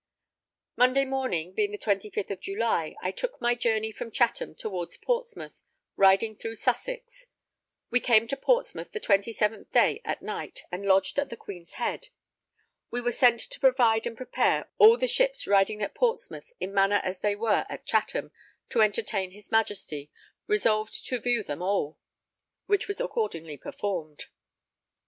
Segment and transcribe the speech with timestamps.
[0.75, 5.61] Monday morning, being the 25th of July, I took my journey from Chatham towards Portsmouth,
[5.95, 7.27] riding through Sussex.
[7.91, 12.07] We came to Portsmouth [the] 27th day at night and lodged at the Queen's Head.
[12.89, 16.99] We were sent to provide and prepare all the ships riding at Portsmouth in manner
[17.03, 18.31] as they were at Chatham,
[18.69, 20.09] to entertain his Majesty,
[20.47, 21.99] resolved to view them all;
[22.65, 24.25] which was accordingly performed.